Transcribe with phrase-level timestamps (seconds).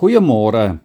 [0.00, 0.80] Goeiemôre.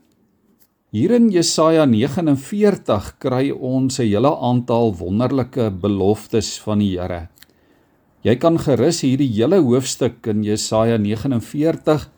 [0.91, 7.29] Hier in Jesaja 49 kry ons 'n hele aantal wonderlike beloftes van die Here.
[8.27, 12.11] Jy kan gerus hierdie hele hoofstuk in Jesaja 49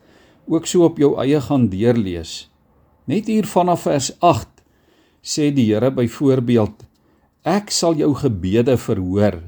[0.47, 2.49] ook so op jou eie gaan deurlees.
[3.05, 4.65] Net hier vanaf vers 8
[5.21, 6.81] sê die Here byvoorbeeld:
[7.45, 9.43] Ek sal jou gebede verhoor.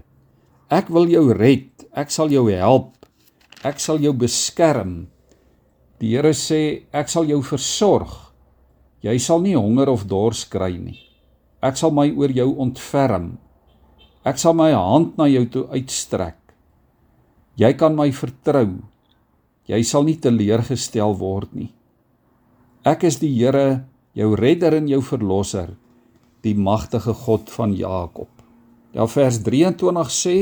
[0.70, 1.90] Ek wil jou red.
[1.94, 2.94] Ek sal jou help.
[3.64, 5.08] Ek sal jou beskerm.
[6.00, 8.12] Die Here sê ek sal jou versorg.
[9.04, 11.00] Jy sal nie honger of dors kry nie.
[11.60, 13.34] Ek sal my oor jou ontferm.
[14.24, 16.38] Ek sal my hand na jou toe uitstrek.
[17.60, 18.80] Jy kan my vertrou.
[19.68, 21.72] Jy sal nie teleurgestel word nie.
[22.88, 23.84] Ek is die Here,
[24.16, 25.74] jou redder en jou verlosser,
[26.48, 28.32] die magtige God van Jakob.
[28.96, 30.38] Ja vers 23 sê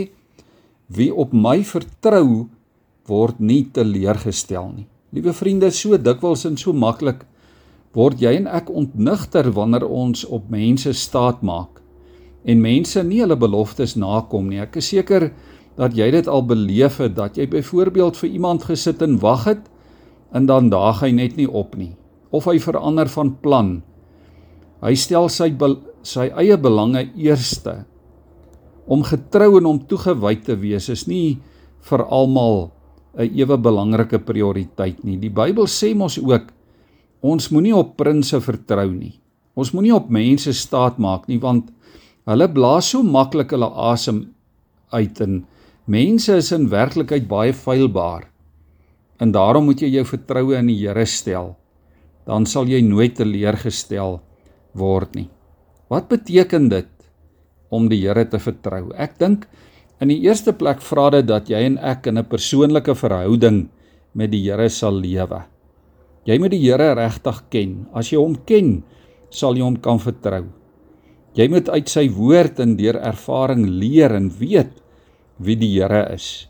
[0.94, 2.46] wie op my vertrou
[3.10, 4.88] word nie teleurgestel nie.
[5.16, 7.24] Liewe vriende, so dikwels en so maklik
[7.96, 11.80] word jy en ek ontnigter wanneer ons op mense staat maak
[12.48, 14.62] en mense nie hulle beloftes nakom nie.
[14.64, 15.32] Ek is seker
[15.80, 19.66] dat jy dit al beleef het dat jy byvoorbeeld vir iemand gesit en wag het
[20.36, 21.96] en dan daag hy net nie op nie
[22.36, 23.70] of hy verander van plan.
[24.84, 25.54] Hy stel sy
[26.04, 27.86] sy eie belange eerste.
[28.88, 31.40] Om getrou en om toegewy te wees is nie
[31.88, 32.68] vir almal
[33.18, 35.18] 'n ewe belangrike prioriteit nie.
[35.18, 36.54] Die Bybel sê mos ook
[37.21, 39.18] ons moenie op prinses vertrou nie.
[39.57, 41.71] Ons moenie op mense staat maak nie want
[42.29, 44.27] hulle blaas so maklik hulle asem
[44.93, 45.46] uit en
[45.87, 48.27] mense is in werklikheid baie feilbaar.
[49.20, 51.55] En daarom moet jy jou vertroue in die Here stel.
[52.27, 54.20] Dan sal jy nooit teleurgestel
[54.77, 55.29] word nie.
[55.90, 56.91] Wat beteken dit
[57.74, 58.91] om die Here te vertrou?
[58.93, 59.48] Ek dink
[59.98, 63.70] In die eerste plek vra dit dat jy en ek in 'n persoonlike verhouding
[64.13, 65.41] met die Here sal lewe.
[66.25, 67.88] Jy moet die Here regtig ken.
[67.94, 68.84] As jy hom ken,
[69.31, 70.45] sal jy hom kan vertrou.
[71.34, 74.72] Jy moet uit sy woord en deur ervaring leer en weet
[75.40, 76.47] wie die Here is.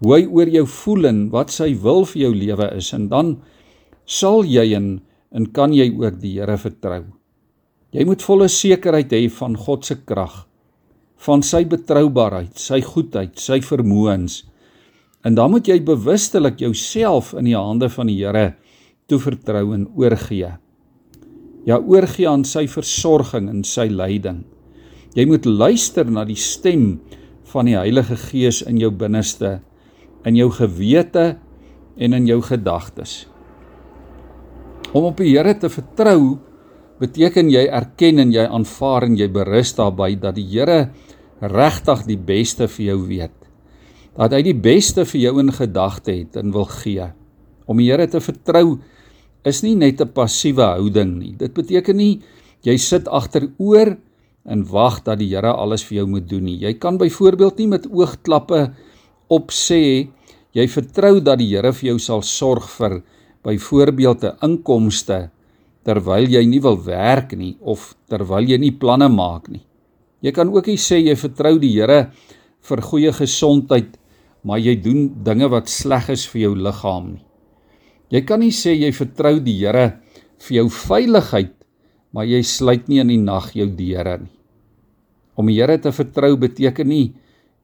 [0.00, 3.42] Hoe hy oor jou voel en wat sy wil vir jou lewe is en dan
[4.06, 7.04] sal jy en, en kan jy ook die Here vertrou.
[7.92, 10.46] Jy moet volle sekerheid hê van God se krag
[11.22, 14.42] van sy betroubaarheid, sy goedheid, sy vermoëns.
[15.22, 18.54] En dan moet jy bewustelik jouself in die hande van die Here
[19.10, 20.50] toevertrou en oorgee.
[21.68, 24.42] Ja, oorgee aan sy versorging en sy leiding.
[25.14, 26.96] Jy moet luister na die stem
[27.52, 29.60] van die Heilige Gees in jou binneste,
[30.26, 31.36] in jou gewete
[32.00, 33.26] en in jou gedagtes.
[34.92, 36.40] Om op die Here te vertrou
[37.02, 40.92] beteken jy erken en jy aanvaar en jy berus daarbey dat die Here
[41.42, 43.34] regtig die beste vir jou weet.
[44.14, 47.08] Dat hy die beste vir jou in gedagte het en wil gee.
[47.66, 48.78] Om die Here te vertrou
[49.48, 51.34] is nie net 'n passiewe houding nie.
[51.36, 52.22] Dit beteken nie
[52.62, 53.96] jy sit agteroor
[54.46, 56.58] en wag dat die Here alles vir jou moet doen nie.
[56.58, 58.74] Jy kan byvoorbeeld nie met oogklappe
[59.28, 60.08] op sê
[60.52, 63.02] jy vertrou dat die Here vir jou sal sorg vir
[63.42, 65.30] byvoorbeeld 'n inkomste
[65.86, 69.64] terwyl jy nie wil werk nie of terwyl jy nie planne maak nie.
[70.22, 72.12] Jy kan ook nie sê jy vertrou die Here
[72.62, 73.96] vir goeie gesondheid,
[74.46, 77.24] maar jy doen dinge wat sleg is vir jou liggaam nie.
[78.12, 79.98] Jy kan nie sê jy vertrou die Here
[80.46, 81.54] vir jou veiligheid,
[82.14, 84.34] maar jy sluit nie in die nag jou deure nie.
[85.34, 87.08] Om die Here te vertrou beteken nie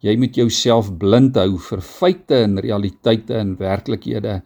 [0.03, 4.41] jy moet jouself blind hou vir feite en realiteite en werklikhede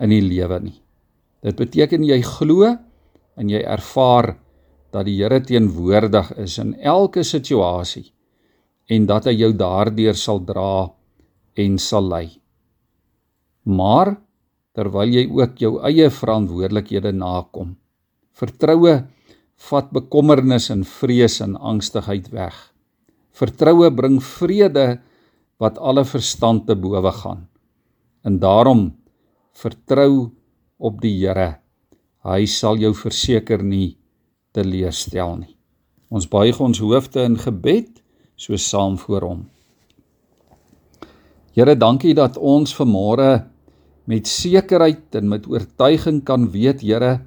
[0.00, 0.76] in die lewe nie.
[1.44, 2.72] Dit beteken jy glo
[3.36, 4.34] en jy ervaar
[4.92, 8.08] dat die Here teenwoordig is in elke situasie
[8.88, 10.86] en dat hy jou daardeur sal dra
[11.58, 12.26] en sal lei.
[13.66, 14.14] Maar
[14.76, 17.74] terwyl jy ook jou eie verantwoordelikhede nakom,
[18.36, 19.00] vertroue
[19.70, 22.56] vat bekommernis en vrees en angstigheid weg.
[23.36, 24.86] Vertroue bring vrede
[25.60, 27.46] wat alle verstand te bowe gaan.
[28.24, 28.90] En daarom
[29.56, 30.28] vertrou
[30.76, 31.65] op die Here.
[32.26, 33.94] Hy sal jou verseker nie
[34.56, 35.52] teleurstel nie.
[36.10, 38.00] Ons buig ons hoofde in gebed
[38.34, 39.44] so saam voor hom.
[41.56, 43.46] Here, dankie dat ons vanmôre
[44.10, 47.20] met sekerheid en met oortuiging kan weet, Here,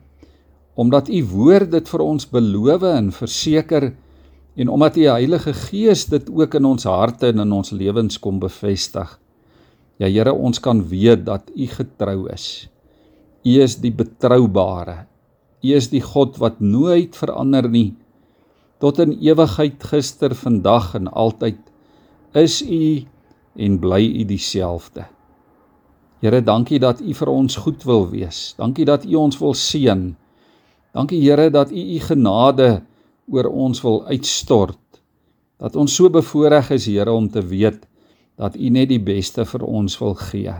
[0.80, 3.90] omdat u woord dit vir ons beloof en verseker
[4.60, 8.40] en omdat u Heilige Gees dit ook in ons harte en in ons lewens kom
[8.40, 9.16] bevestig.
[10.00, 12.68] Ja Here, ons kan weet dat u getrou is.
[13.46, 15.06] U is die betroubare.
[15.64, 17.94] U is die God wat nooit verander nie.
[18.80, 21.60] Tot in ewigheid gister, vandag en altyd
[22.38, 23.06] is U
[23.60, 25.08] en bly U dieselfde.
[26.20, 28.54] Here, dankie dat U vir ons goed wil wees.
[28.60, 30.10] Dankie dat U ons wil seën.
[30.96, 32.82] Dankie Here dat U U genade
[33.32, 34.80] oor ons wil uitstort.
[35.60, 37.86] Dat ons so bevoorreg is Here om te weet
[38.40, 40.56] dat U net die beste vir ons wil gee.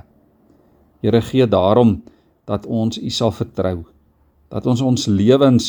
[1.04, 2.02] Here gee daarom
[2.50, 3.84] dat ons U sal vertrou.
[4.50, 5.68] Dat ons ons lewens,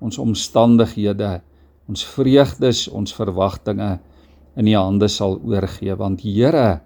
[0.00, 1.38] ons omstandighede,
[1.88, 3.98] ons vreugdes, ons verwagtinge
[4.56, 6.80] in U hande sal oorgee want Here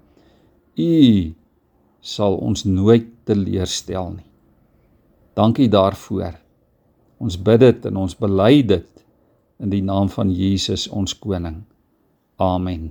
[0.78, 1.34] U
[2.00, 4.26] sal ons nooit teleurstel nie.
[5.38, 6.38] Dankie daarvoor.
[7.22, 9.04] Ons bid dit en ons bely dit
[9.58, 11.62] in die naam van Jesus ons koning.
[12.38, 12.90] Amen.